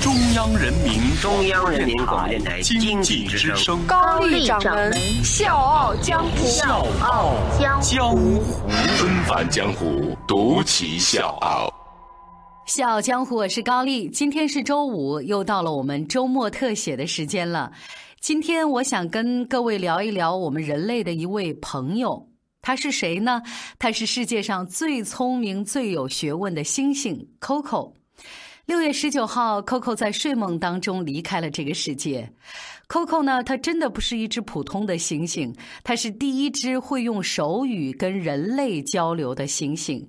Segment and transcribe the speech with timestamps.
[0.00, 6.46] 中央人民中央人民广播电台经经济之济之声声，高丽掌门笑傲江湖。
[6.46, 8.40] 笑傲江江湖。
[8.96, 11.70] 纷繁江湖，独骑笑傲。
[12.64, 14.08] 笑傲江湖，我是高丽。
[14.08, 17.70] 今天是周五，又到了我们周末特写的时间了。
[18.20, 22.26] 今天我想跟各位聊一聊我们人类的一位朋友，
[22.62, 23.42] 他是谁呢？
[23.78, 27.92] 他是世界上最聪明、最有学问的猩猩 Coco。
[28.70, 32.32] 六月十九号，Coco 在睡梦当中离开了这个世界。
[32.86, 40.06] Coco 呢，它真的不是一只普通的猩猩，它是第一只会用手语跟人类交流的猩猩。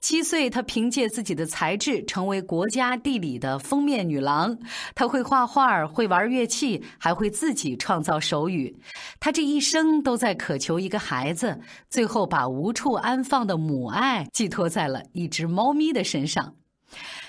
[0.00, 4.56] 七岁，她凭借自己的才智成为国家地理的封面女郎。
[4.94, 8.78] 她会画画，会玩乐器，还会自己创造手语。
[9.18, 11.58] 她这一生都在渴求一个孩子，
[11.90, 16.54] 最后把无处安放的母爱寄托在了一只猫咪的身上。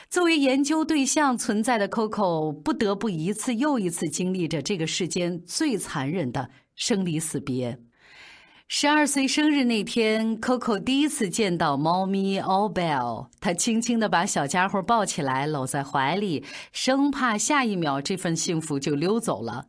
[0.10, 7.80] 作为研究对象存在的 Coco，不得不一次又一次经历着这个世间最残忍的生离死别。
[8.68, 19.68] 十二岁生日那天，Coco 第一次见到猫咪 Obel，她轻轻地把小家伙抱起来，搂在怀里，生怕下一秒这份幸福就溜走了。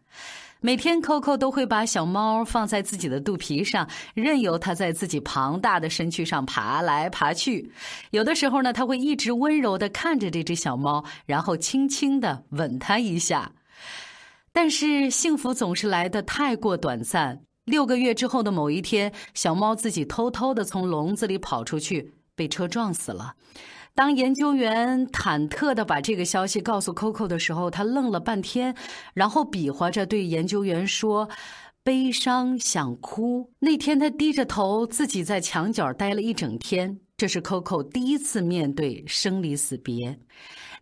[0.67, 7.71] 每天，Coco 都会把小猫放在自己的肚皮上，任由它在自己庞大的身躯上爬来爬去。
[8.11, 13.53] 有的时候呢，他会一直温柔地看着这只小猫，然后轻轻地吻它一下。
[14.53, 17.43] 但是幸福总是来得太过短暂。
[17.67, 23.35] 六个月之后的某一天，小猫自己偷偷地从笼子里跑出去，被车撞死了。
[23.97, 28.75] 当研究员忐忑地把这个消息告诉 Coco 的时候，他愣了半天，
[29.15, 31.31] 然后比划着对研究员说
[31.83, 37.01] ：“悲伤，想哭。”那天他低着头，自己在墙角待了一整天。
[37.17, 40.19] 这是 Coco 第一次面对生离死别。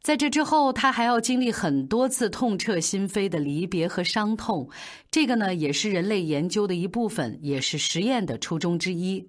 [0.03, 4.69] 在这之后，他还要经历很多次痛彻心扉的离别和伤痛。
[5.13, 9.29] 这个呢，也是人类研究的一部分，也是实验的初衷之一。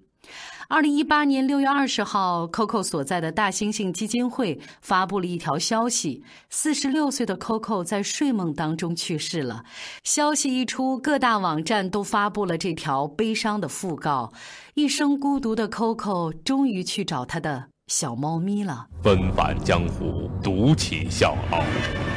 [0.68, 9.62] 二零一八年六月二十号，Coco 所在的大猩猩基金会发布了一条消息：四十六岁的 Coco 在睡梦当中去世了。
[10.02, 14.32] 消息一出，各大网站都发布了这条悲伤的讣告。
[14.74, 18.86] 一生孤独的 Coco 终于去找他的小猫咪了。
[19.04, 21.62] 纷返江湖，独起笑傲。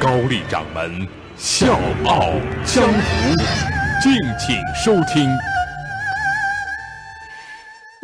[0.00, 1.06] 高丽掌门
[1.36, 2.32] 笑傲
[2.64, 3.36] 江湖，
[4.02, 5.30] 敬请收听。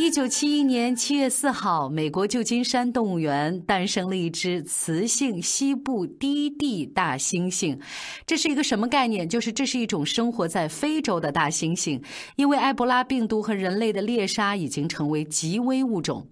[0.06, 7.76] 一九七一年七月四号，美国旧金山动物园诞生了一只雌性西部低地大猩猩。
[8.24, 9.28] 这是一个什么概念？
[9.28, 12.00] 就是这是一种生活在非洲的大猩猩，
[12.36, 16.28] 因为埃博拉病毒和人类的猎杀已经成为极危物种。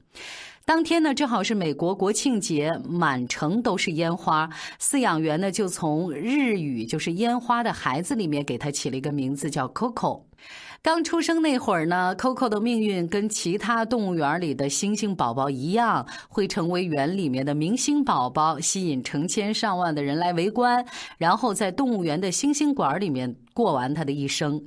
[0.65, 4.49] 当天呢，正好是美国国庆节，满城都是烟花。
[4.81, 10.23] 饲养员呢，就从日语就是烟花的孩子里面给它起了一个名字，叫 Coco。
[10.85, 20.85] 刚出生那会儿呢，Coco 的命运跟其他动物园里的猩猩宝宝一样，会成为园里面的明星宝宝，吸引成千上万的人来围观，
[21.17, 24.63] 然后在动物园的猩猩馆里面过完他的一生。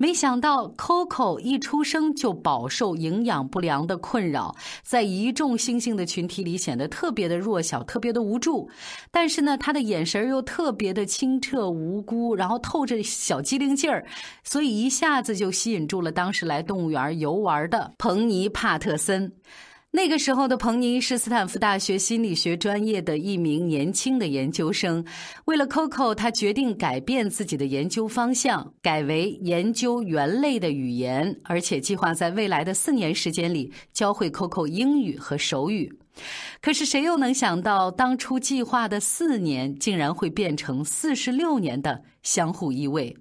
[0.00, 4.54] 没想到，Coco 一出生就饱受营养不良的困扰，
[4.84, 8.70] 在一众猩猩的群体里显得特别的弱小，特别的无助。
[9.10, 14.06] 但是呢，他的眼神又特别的清澈无辜，然后透着小机灵劲儿，
[14.44, 19.32] 所以一下子就吸引住了当时来动物园游玩的彭尼·帕特森。
[19.90, 25.02] 那个时候的彭尼是斯坦福大学心理学专业的一名年轻的研究生。
[25.46, 35.97] 为了 Coco，他决定改变自己的研究方向，改为研究猿类的语言，而且计划在未来的四年时间里教会 Coco 英语和手语。
[36.60, 43.16] 可是谁又能想到，当初计划的四年竟然会变成四十六年的相互依偎？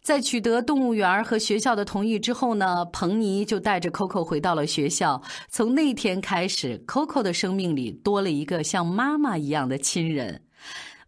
[0.00, 5.20] 在取得动物园和学校的同意之后呢，彭尼就带着 Coco 回到了学校。
[5.48, 10.42] 从那天开始，Coco 的生命里多了一个像妈妈一样的亲人。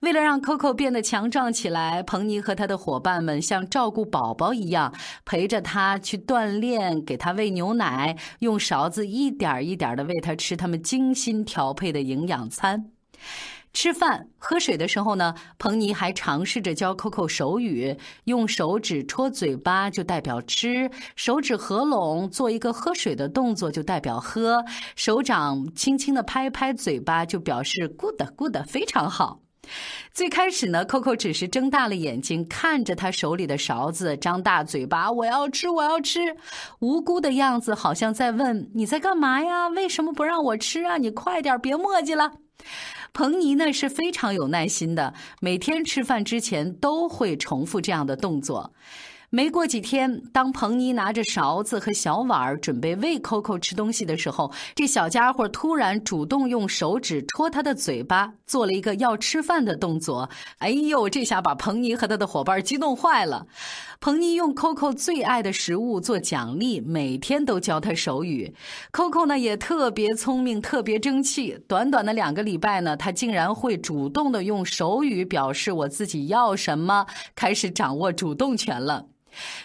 [0.00, 12.92] 为了让 Coco 变得强壮起来，彭尼和他的伙伴们像照顾宝宝一样，陪着他去锻炼，给他喂牛奶，用勺子一点一点的喂他吃他们精心调配的营养餐。
[13.72, 24.64] 吃饭、喝水的时候呢，彭尼还尝试着教 Coco 手语，用手指戳嘴巴就代表吃，手指合拢做一个喝水的动作就代表喝，
[24.94, 29.40] 手掌轻轻的拍拍嘴巴就表示 good good 非常好。
[30.12, 36.20] 最开始呢，Coco 只是睁大了眼睛看着他手里的勺子，张大嘴巴，我要吃，我要吃，
[36.81, 39.69] 无辜的样子，好像在问你在干嘛呀？
[39.69, 40.97] 为什么不让我吃啊？
[40.97, 42.32] 你快点，别磨叽了。
[43.12, 48.73] 彭尼呢是非常有耐心的，每天吃饭之前都会重复这样的动作。
[49.30, 60.30] 没过几天，当彭妮拿着勺子和小碗准备喂 Coco 吃东西的时候，这小家伙突然主动用手指戳他的嘴巴，做了一个要吃饭的动作。
[60.60, 63.46] 哎呦，这下把彭妮和他的伙伴激动坏了。
[64.00, 68.54] 彭妮用 Coco 最爱的食物做奖励，每天都教他手语。
[68.92, 71.58] Coco 呢也特别聪明，特别争气。
[71.69, 79.04] 短短的两个礼拜呢，他竟然会主动的用手语表示我自己要什么，开始掌握主动权了。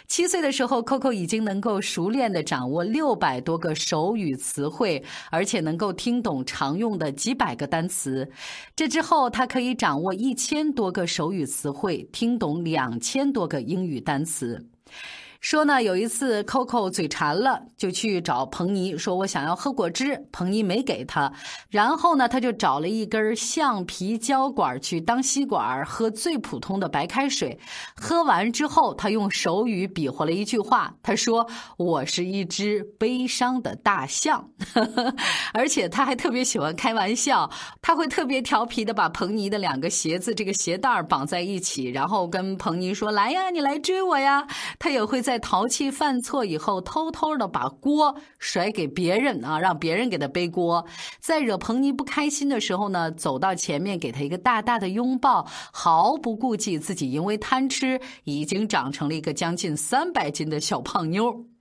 [0.07, 8.29] 七岁的时候，Coco 已经能够熟练地掌握六百多个手语词汇，而且能够听懂常用的几百个单词。
[8.75, 14.67] 这之后，他可以掌握一千多个手语词汇，听懂两千多个英语单词。
[15.43, 20.25] 说呢，有一次 Coco 嘴馋了，就去找彭尼，说我想要喝果汁。
[20.31, 21.33] 彭尼没给他，
[21.69, 27.59] 然后呢，他就找了一根橡皮胶管去当吸管喝最普通的白开水。
[27.93, 31.45] 喝完之后，他用手语比划了一句话，他说
[31.75, 34.49] ：“我是一只悲伤的大象。
[35.53, 37.51] ”而且他还特别喜欢开玩笑，
[37.81, 44.47] 他会特别调皮的把彭尼的两个鞋子这个鞋带绑在一起，然后跟彭尼说：“来呀，你来追我呀。”
[44.79, 45.32] 他也会在。
[45.33, 50.85] 在淘气犯错以后，偷偷的把锅甩给别人啊，让别人给他背锅。
[51.19, 61.52] 在惹彭尼不开心的时候呢，走到前面给他一个大大的拥抱，毫不顾忌自己因为贪吃已经长成了一个将近三百斤的小胖妞。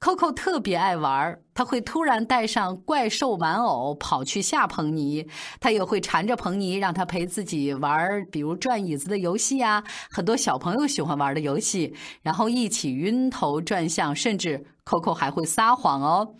[0.00, 5.26] Coco 特别爱玩，他会突然带上怪兽玩偶跑去吓彭尼，
[5.60, 16.34] 他也会缠着彭尼让他陪自己玩，比如转椅子的游戏呀，很多小朋友喜欢玩的游戏，然后一起晕头转向，甚至 Coco 还会撒谎哦，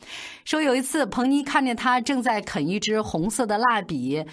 [0.45, 4.25] 说有一次彭尼看见他正在啃一支红色的蜡笔。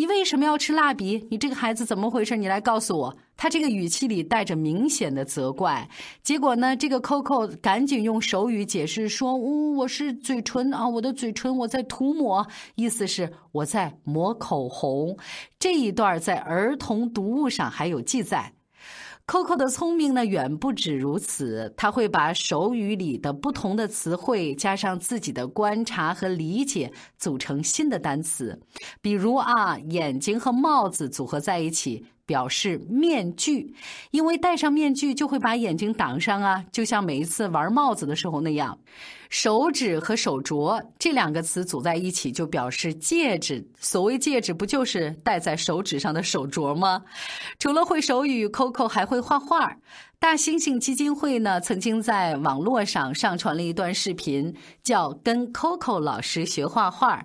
[0.00, 1.28] 你为什么要吃蜡笔？
[1.30, 2.34] 你这个孩子怎么回事？
[2.34, 3.14] 你来告诉我。
[3.36, 5.86] 他这个语气里带着明显的责怪。
[6.22, 15.18] 结果呢，这个 Coco 赶紧用手语解释说：“呜，我是嘴唇啊，我的嘴唇我在涂抹，意思是我在抹口红。”
[15.60, 18.54] 这一段在儿童读物上还有记载。
[19.30, 21.72] Coco 的聪明呢，远不止如此。
[21.76, 28.60] 他会把手语里的不同的词汇加上自己的观察和理解，组成新的单词。
[29.00, 32.06] 比如啊，眼睛和帽子组合在一起。
[32.30, 33.74] 表示面具，
[34.12, 38.78] 因为戴上面具就会把眼睛挡上啊，就像每一次玩帽子的时候那样。
[39.28, 43.64] 手指和手镯这两个词组在一起就表示戒指。
[43.80, 47.02] 所谓戒指，不就是戴在手指上的手镯吗？
[47.58, 49.76] 除了会手语，Coco 还会画画。
[50.20, 57.16] 大猩猩基金会呢，曾经在网络上上传了一段视频，叫《跟 Coco 老师学画画》。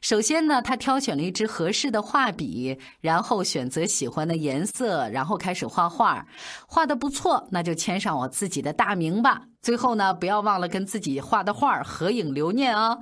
[0.00, 6.26] 首先呢，他挑选了一支合适的画笔，然后选择喜欢的颜色，然后开始画画。
[6.66, 9.49] 画的不错，那就签上我自己的大名吧。
[9.62, 12.96] 最后呢，不要忘了跟自己画的画合影留念啊。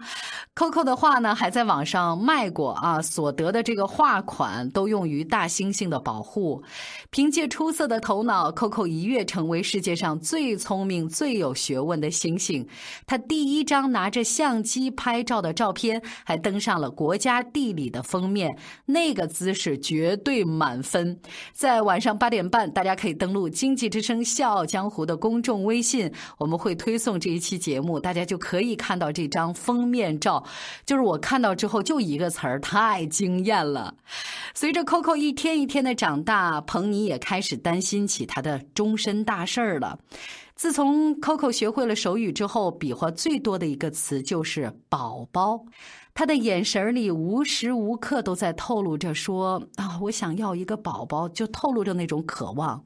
[0.57, 6.65] Coco 的画呢，还在网上卖过啊，所得的这个画款都用于大猩猩的保护。
[7.11, 12.67] 凭借出色的头脑，Coco 一跃成为世界上最聪明、最有学问的猩猩。
[13.07, 21.21] 他第一张拿着相机拍照的照片还登上了《国家地理》的封面，那个姿势绝对满分。
[21.53, 30.43] 在晚上八点半，大家可以登录《经济之声·笑傲江湖》的公众微信，我我们会推送这一期节目，大家就可以看到这张封面照。
[30.87, 33.95] 就是我看到之后就一个词儿，太惊艳了。
[34.55, 39.99] 随着 Coco 一天一天的长大，彭尼也开始担心起他的终身大事儿了。
[40.55, 45.67] 自从 Coco 学会了手语之后，比划最多的一个词就是“宝宝”。
[46.15, 52.83] 他的眼神里无时无刻都在透露着说：“啊，我想要一个宝宝”，就透露着那种渴望。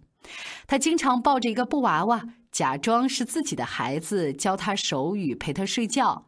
[0.66, 6.26] 他经常抱着一个布娃娃，假装是自己的孩子，教他手语，陪他睡觉。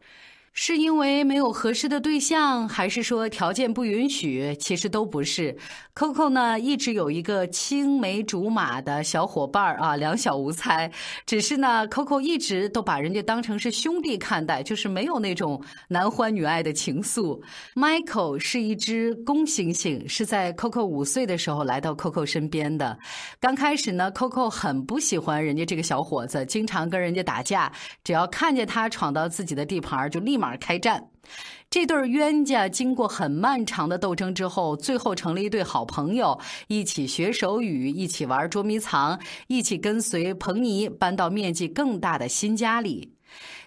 [0.57, 4.55] 是因为没有合适的对象，还是说条件不允许？
[4.55, 5.53] 其实都不是。
[5.93, 10.89] Coco 呢，一直有一个青梅竹马的小伙伴儿啊，两小无猜。
[11.25, 17.37] 只是呢，Coco 一直都把人家当成是兄弟看待，就是没有那种男欢女爱的情愫。
[17.75, 22.97] Michael 是一只公猩猩，是在 Coco 五岁的时候来到 Coco 身边的。
[23.41, 27.69] 刚开始呢，Coco 很不喜欢人家这个小伙子，经常跟人家打架，
[28.05, 30.44] 只要看见他闯到自己的地盘，就立马。
[30.45, 31.09] 而开战，
[31.69, 43.14] 这对冤家经过很漫长的斗争之后，最后成了一对好朋友，一起学手语，一起玩捉迷藏，一起跟随彭尼搬到面积更大的新家里。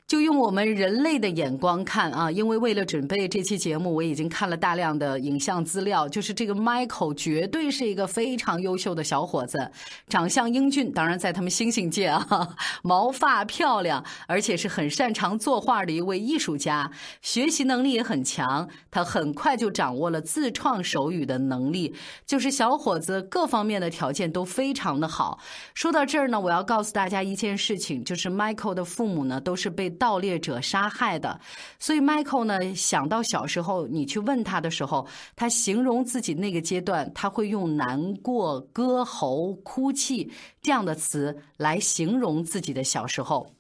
[0.09, 6.09] 就用我们人类的眼光看啊，因为为了准备这期节目，我已经看了大量的影像资料。
[6.09, 9.71] 就是这个 Michael 绝对是一个非常优秀的小伙子，
[10.09, 18.67] 长相英俊，当然在他们星星界啊， 毛发漂亮，而且是很擅长作画的一位艺术家，学习能力也很强。
[18.91, 25.39] 他很快就掌握了自创手语的能力，就是小伙子各方面的条件都非常的好。
[25.75, 29.95] 说到这儿呢，我要告诉大家一件事情，就是 Michael 的父母呢都是被。
[29.99, 31.39] 盗猎者杀害的，
[31.79, 40.31] 所以 Michael 呢想到小时候，你去问他的时候，他形容自己那个阶段，他会用难过、割喉、哭泣
[40.63, 43.53] 这样的词来形容自己的小时候。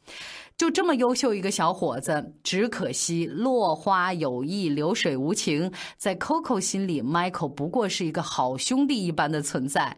[0.59, 5.71] 就这么优秀一个小伙子，只可惜落花有意，流水无情。
[5.97, 9.97] 在 Coco 心里，Michael 不过是一个好兄弟一般的存在。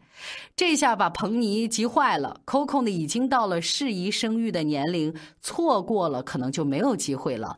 [0.55, 2.43] 这下把彭尼急坏了。
[2.45, 7.57] Coco 呢，已经到了适宜生育的年龄，错过了可能就没有机会了。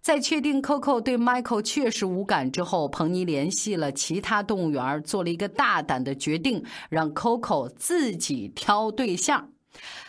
[0.00, 9.50] 在确定 Coco 对 Michael 确实无感之后，彭尼联系了其他动物园，做了一个大胆的决定，让 Coco 自己挑对象。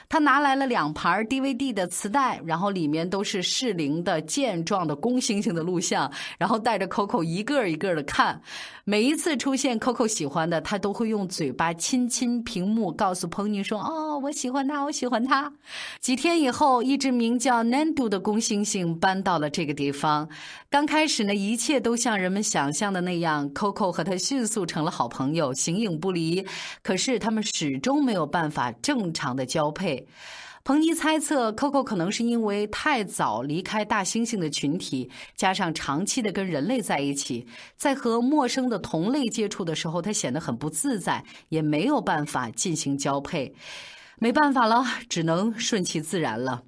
[0.08, 8.42] 他拿来了两盘 DVD 的磁带，然后里面都是适龄的健壮的公猩猩的录像，然后带着 Coco 一个一个的看。
[8.84, 15.52] 每一次出现 Coco 喜欢的，他都会用嘴巴亲亲屏幕，告诉彭尼说：“哦，我喜欢他，我喜欢他。”
[16.00, 20.30] 几天以后，一只名叫 Nando 的公猩猩搬到了这个地方。
[20.70, 26.46] 刚开始呢，一切都像人们想象的那样，Coco 和他迅速成了好朋友，形影不离。
[26.84, 29.95] 可是他们始终没有办法正常的交配。
[30.64, 37.46] 彭尼猜测，Coco 可能是因为太早离开大猩猩的群体，加上长期的跟人类在一起，
[37.78, 43.54] 在和陌生的同类接触的时候，他显得很不自在，也没有办法进行交配。
[44.18, 46.64] 没办法了，只能顺其自然了。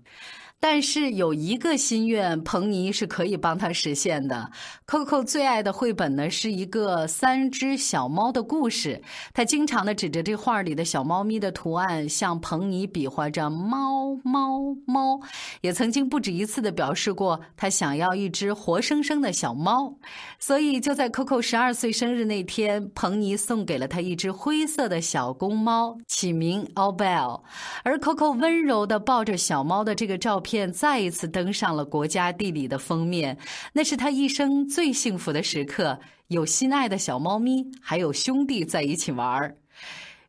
[0.59, 4.49] 但是有一个心愿，彭尼是可以帮他实现的。
[4.87, 9.01] Coco 最爱的绘本呢，是一个三只小猫的故事。
[9.33, 15.19] 他经常的指着这画里的小猫咪的图案，向彭尼比划着“猫猫猫”，
[15.61, 19.95] 也曾经不止一次的表示过他想要一只活生生的小猫。
[20.39, 27.41] 所以就在 Coco 十二岁生日那天，彭尼送给了他一只灰色的小公猫，起名 Albell。
[27.83, 30.71] 而 Coco 温柔的抱着小猫的这个照片。
[30.71, 33.37] 再一次登上了国家地理的封面，
[33.73, 35.99] 那是他一生最幸福的时刻。
[36.29, 39.55] 有心爱的小猫咪，还有兄弟在一起玩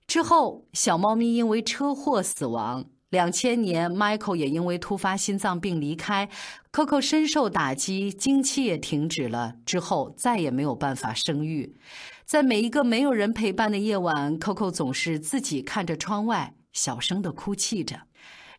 [0.08, 2.84] 之后，小猫咪因为车祸死亡。
[3.10, 6.28] 两千年，Michael 也因为突发心脏病离开
[6.70, 9.54] ，Coco 深受打击，经期也停止了。
[9.64, 11.74] 之后再也没有办法生育。
[12.26, 18.07] 在每一个没有人陪伴的夜晚，Coco 总是自己看着窗外，小声的哭泣着。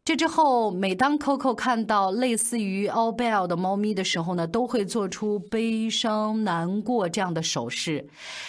[0.06, 8.08] 这之后，每当 Coco 看到类似于 All Bell 的猫咪的时候呢，都会做出悲伤、难过这样的手势。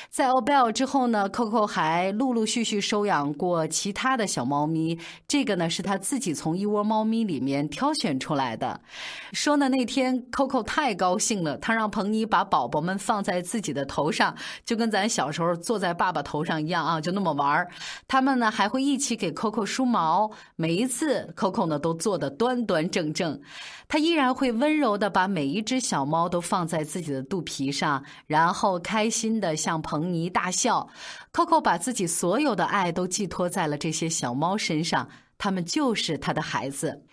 [0.09, 4.99] 在 All Bell 之后呢，Coco 还陆陆续续收养过其他的小猫咪。
[5.29, 8.81] 这个呢，是他自己从一窝猫咪里面挑选出来的。
[9.35, 17.69] 说呢，那天 Coco 太高兴了，他让彭尼把宝宝们放在自己的头上，就跟咱小时候坐在爸爸头上一样啊，就那么玩儿
[18.09, 20.31] 他们呢，还会一起给 Coco 梳毛。
[20.57, 21.67] 每一次 Coco。
[21.71, 23.41] 呢都做得端端正正，
[23.87, 30.89] 他依然会温柔的把每一只小猫都放在自己的肚皮上，然后开心的向彭尼大笑。
[31.33, 37.05] Coco 把自己所有的爱都寄托在了这些小猫身上，它们就是他的孩子。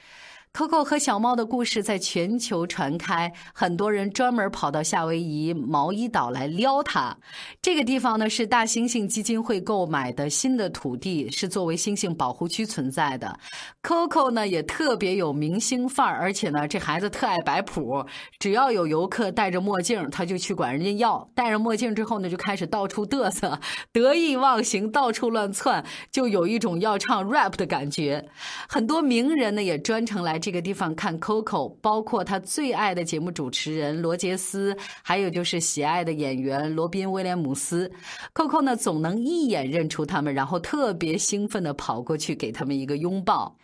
[0.57, 7.15] Coco 和小猫的故事在全球传开，很多人专门跑到夏威夷毛伊岛来撩它。
[7.61, 13.37] 这个地方呢是大猩猩基金会购买的新的土地，是作为猩猩保护区存在的。
[13.83, 18.03] Coco 呢也特别有明星范儿，而且呢这孩子特爱摆谱，
[18.39, 21.29] 只要有游客戴着墨镜，他就去管人家要。
[21.35, 23.59] 戴着墨镜之后呢，就开始到处嘚瑟，
[23.91, 28.27] 得意忘形，到处乱窜，就有一种要唱 rap 的感觉。
[28.67, 30.41] 很多名人呢也专程来。
[30.47, 34.73] 这个地方看 Coco，包括他最爱的节目主持人罗杰斯，
[35.03, 37.91] 还有就是喜爱的演员罗宾威廉姆斯。
[38.33, 43.57] Coco 呢，总能一眼认出他们，然后特别兴奋的跑过去给他们一个拥抱。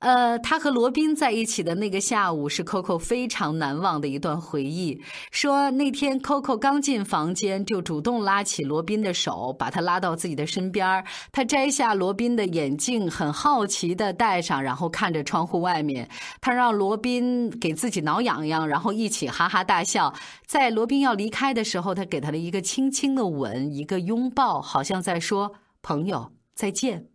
[0.00, 4.98] 呃，他和罗宾在一起的那个下午是 Coco 非常难忘的一段回忆。
[5.30, 11.04] 说那天 Coco 刚进房间，就主动拉起罗宾的手，把他拉到自己的身边。
[11.32, 16.08] 他摘下罗宾的眼镜，很好奇的戴上，然后看着窗户外面。
[16.40, 20.14] 他让罗宾给自己挠痒痒，然后一起哈哈大笑。
[20.46, 25.52] 在罗宾要离开的时候，他给他了一个轻轻的吻，一个拥抱，好像在说
[25.82, 27.08] ：“朋友，再见。”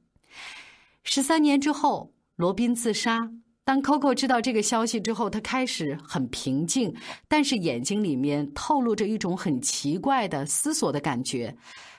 [1.03, 2.14] 十三年之后。
[2.35, 3.31] 罗宾自杀。
[3.63, 6.95] 当 Coco 知道这个消息之后，他开始很平静，
[7.27, 11.55] 但是眼睛里面透露着一种很奇怪的思索的感觉。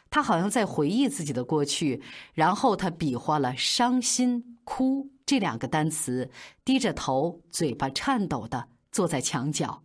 [0.09, 2.00] 他好像在回忆自己的过去，
[2.35, 6.31] 然后他比划了“伤心”“哭”这两个单词，
[6.64, 9.83] 低着头，嘴巴颤抖的坐在墙角。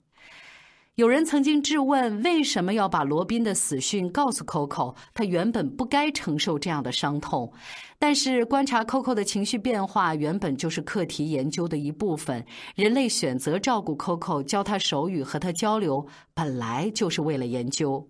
[0.96, 4.94] 有人曾经质问，为什么要把罗宾的死讯告诉 Coco？
[5.14, 7.50] 他原本不该承受这样的伤痛。
[7.98, 12.46] 但是观察 Coco 的情绪变化，原本就是课题研究的一部分。
[12.76, 18.10] 人类选择照顾 Coco，教他手语和他交流，本来就是为了研究。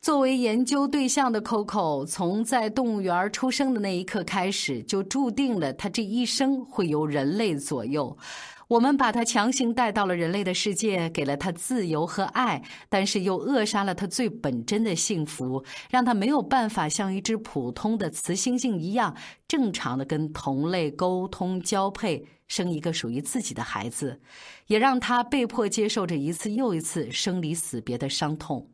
[0.00, 8.16] 作为研究对象的 Coco，从在动物园出生的那一刻开始，就注定了他这一生会由人类左右。
[8.68, 24.20] 我们把他强行带到了人类的世界，给了他自由和爱，但是又扼杀了他最本真的幸福，让他没有办法像一只普通的雌猩猩一样正常的跟同类沟通交配，生一个属于自己的孩子，
[24.66, 28.68] 也让他被迫接受着一次又一次生离死别的伤痛。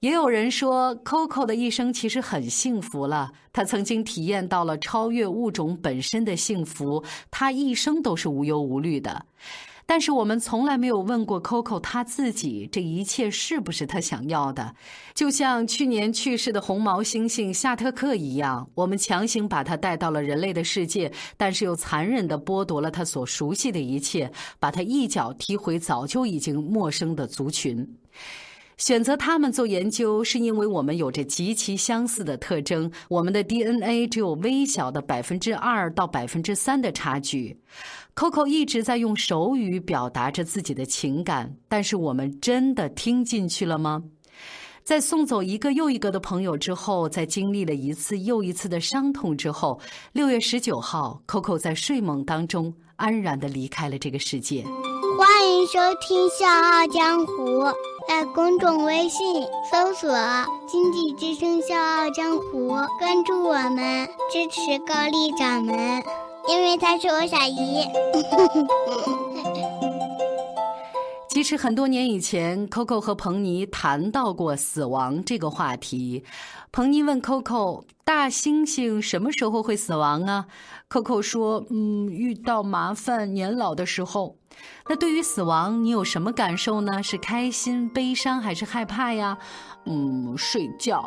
[0.00, 3.32] 也有人说，Coco 的一生其实很幸福了。
[3.52, 9.24] 他曾经体验到了超越物种本身的幸福，他一生都是无忧无虑的。
[9.88, 14.74] 但是我们从来没有问过 Coco 他自己，这一切是不是他想要的？
[15.14, 27.96] 就像去年去世的红毛猩猩夏特克一样，我们强行把他带到了人类的世界，但是又残忍地剥夺了他所熟悉的一切，把他一脚踢回早就已经陌生的族群。
[28.76, 32.90] 选择他们做研究，是因为我们有着极其相似的特征。
[33.08, 37.58] 我们的 DNA 只有微小的百分之二到百分之三的差距。
[38.14, 44.02] Coco 一直在用手语表达着自己的情感，但是我们真的听进去了吗？
[44.84, 49.80] 在送走一个又一个的朋友之后，在经历了一次又一次的伤痛之后，
[50.12, 54.64] 六月十九号，Coco 在睡梦当中安然的离开了这个世界。
[55.18, 57.62] 欢迎收听《笑傲江湖》。
[58.08, 60.08] 在公众微信搜索
[60.66, 66.02] “经济之声笑傲江湖”，关注我们，支持高丽掌门，
[66.48, 67.84] 因为他是我小姨。
[71.36, 76.24] 其实很多年以前，Coco 和彭尼谈到过死亡这个话题。
[76.72, 80.46] 彭尼问 Coco：“ 大猩猩什么时候会死亡啊
[80.88, 84.38] ？”Coco 说：“嗯，遇到麻烦、年老的时候。”
[84.88, 87.02] 那对于死亡，你有什么感受呢？
[87.02, 89.36] 是开心、悲伤还是害怕呀？
[89.84, 91.06] 嗯，睡觉。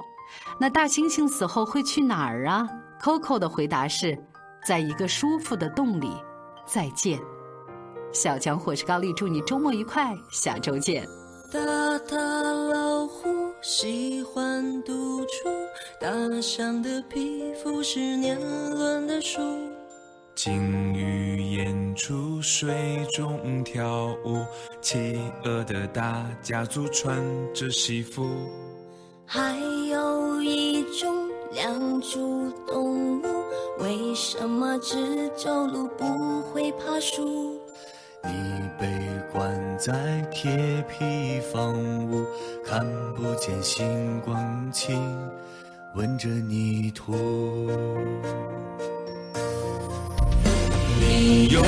[0.60, 2.70] 那大猩猩死后会去哪儿啊
[3.02, 4.16] ？Coco 的回答是：
[4.64, 6.12] 在一个舒服的洞里，
[6.68, 7.20] 再见。
[8.12, 11.08] 小强，我是高丽，祝你周末愉快，下周见。
[11.52, 11.60] 大
[12.10, 13.30] 大老虎
[13.62, 15.48] 喜欢独处，
[16.02, 18.40] 大象的皮肤是年
[18.72, 19.40] 轮的树。
[20.34, 24.44] 鲸鱼演出水中跳舞，
[24.82, 27.16] 企鹅的大家族穿
[27.54, 28.28] 着西服。
[29.24, 29.56] 还
[29.88, 33.24] 有一种两足动物，
[33.80, 37.60] 为什么只走路不会爬树？
[38.24, 38.30] 你
[38.80, 38.88] 被
[39.32, 39.94] 关在
[40.32, 41.74] 铁皮房
[42.10, 42.26] 屋，
[42.66, 45.02] 看不见星光，亲
[45.96, 47.14] 吻着泥土。
[51.00, 51.62] 你有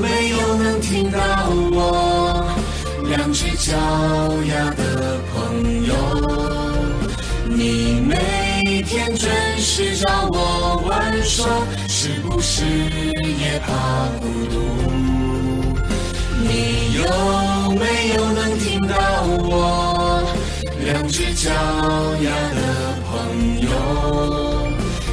[0.00, 1.18] 没有能听到
[1.50, 2.54] 我
[3.08, 3.72] 两只脚
[4.44, 5.94] 丫的朋友？
[7.48, 11.46] 你每天准时找我玩耍，
[11.88, 15.25] 是不是也怕孤独？
[16.48, 17.00] 你有
[17.72, 18.94] 没有能听到
[19.48, 20.22] 我
[20.84, 22.60] 两只脚丫的
[23.06, 23.68] 朋友？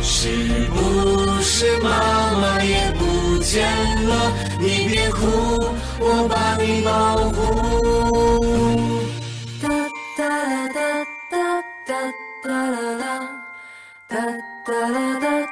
[0.02, 0.30] 是
[0.70, 1.90] 不是妈
[2.40, 3.68] 妈也不见
[4.08, 4.32] 了？
[4.60, 5.20] 你别哭，
[6.00, 8.92] 我把你保护。
[9.62, 9.68] 哒
[10.18, 10.22] 哒
[10.70, 10.76] 哒
[11.30, 11.36] 哒
[11.86, 13.12] 哒哒，哒哒
[14.08, 14.12] 哒
[14.66, 15.43] 哒哒哒。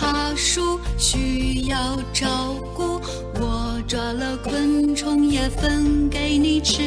[0.00, 1.76] 爬树，需要
[2.10, 2.98] 照顾。
[3.34, 6.82] 我抓了昆虫也分给你吃。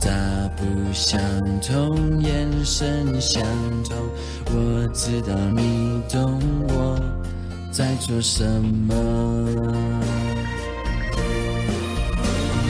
[0.00, 0.08] 大
[0.56, 1.20] 不相
[1.60, 3.42] 同，眼神相
[3.82, 3.96] 同，
[4.46, 6.96] 我知道你懂我
[7.72, 8.94] 在做什么。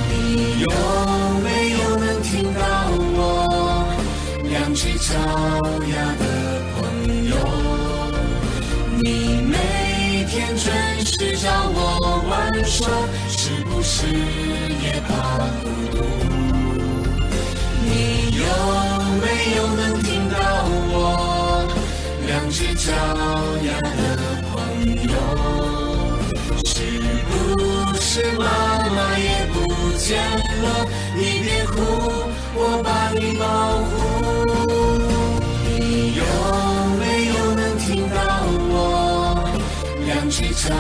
[0.09, 0.69] 你有
[1.43, 2.61] 没有能听到
[3.19, 3.87] 我
[4.45, 5.13] 两只脚
[5.91, 6.15] 丫
[12.65, 12.87] 说，
[13.29, 15.11] 是不是也怕
[15.63, 15.97] 孤独？
[17.85, 17.91] 你
[18.37, 18.43] 有
[19.21, 19.25] 没
[19.57, 20.35] 有能听到
[20.91, 20.97] 我
[22.27, 22.91] 两只脚
[23.65, 23.91] 丫的
[24.51, 24.53] 朋
[25.09, 25.15] 友？
[26.65, 26.75] 是
[27.29, 27.31] 不
[28.01, 28.43] 是妈
[28.89, 29.57] 妈也不
[29.99, 30.09] 见
[30.63, 30.65] 了？
[31.15, 31.73] 你别哭，
[32.55, 33.43] 我把你保
[33.89, 33.93] 护。
[35.65, 36.21] 你有
[36.99, 38.17] 没有能听到
[38.71, 38.73] 我
[40.07, 40.75] 两只脚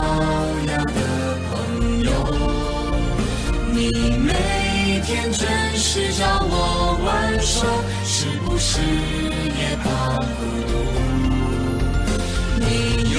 [5.32, 7.66] 准时找我玩耍，
[8.04, 9.84] 是不是也怕
[10.18, 10.30] 孤
[10.68, 10.70] 独？
[12.60, 12.64] 你
[13.14, 13.18] 有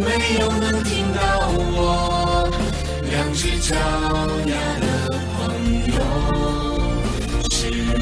[0.00, 1.18] 没有能听到
[1.56, 2.48] 我
[3.10, 3.74] 两只脚
[4.46, 4.84] 丫的
[5.36, 5.38] 朋
[5.94, 5.98] 友？
[7.50, 7.58] 是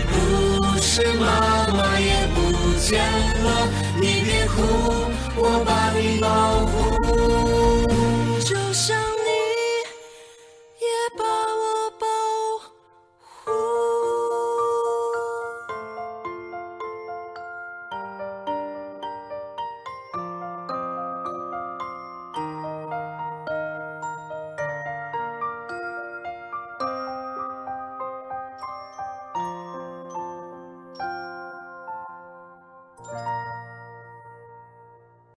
[0.09, 0.13] 不
[0.81, 1.25] 是妈
[1.69, 2.37] 妈也不
[2.81, 2.89] 见
[3.45, 3.47] 了？
[4.01, 4.57] 你别哭，
[5.37, 6.27] 我把你保
[6.67, 6.73] 护